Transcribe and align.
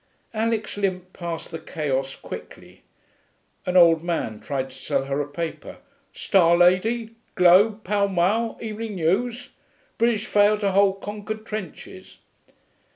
Alix 0.33 0.77
limped 0.77 1.13
past 1.13 1.51
the 1.51 1.59
chaos 1.59 2.15
quickly. 2.15 2.81
An 3.67 3.77
old 3.77 4.03
man 4.03 4.39
tried 4.39 4.71
to 4.71 4.75
sell 4.75 5.05
her 5.05 5.21
a 5.21 5.27
paper. 5.27 5.77
'Star, 6.11 6.57
lady? 6.57 7.11
Globe, 7.35 7.83
Pall 7.83 8.07
Mall, 8.07 8.57
Evening 8.59 8.95
News? 8.95 9.49
British 9.99 10.25
fail 10.25 10.57
to 10.57 10.71
hold 10.71 11.01
conquered 11.03 11.45
trenches....' 11.45 12.17